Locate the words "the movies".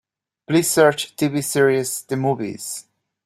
2.01-2.87